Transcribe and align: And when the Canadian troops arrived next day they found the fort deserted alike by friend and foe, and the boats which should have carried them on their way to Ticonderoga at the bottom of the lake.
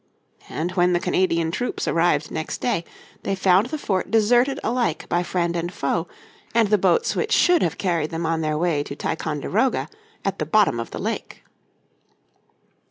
And 0.49 0.71
when 0.71 0.93
the 0.93 0.99
Canadian 0.99 1.51
troops 1.51 1.87
arrived 1.87 2.31
next 2.31 2.59
day 2.59 2.83
they 3.21 3.35
found 3.35 3.67
the 3.67 3.77
fort 3.77 4.09
deserted 4.09 4.59
alike 4.63 5.07
by 5.09 5.21
friend 5.21 5.55
and 5.55 5.71
foe, 5.71 6.07
and 6.55 6.69
the 6.69 6.79
boats 6.79 7.15
which 7.15 7.31
should 7.31 7.61
have 7.61 7.77
carried 7.77 8.09
them 8.09 8.25
on 8.25 8.41
their 8.41 8.57
way 8.57 8.81
to 8.81 8.95
Ticonderoga 8.95 9.87
at 10.25 10.39
the 10.39 10.45
bottom 10.47 10.79
of 10.79 10.89
the 10.89 10.97
lake. 10.97 11.43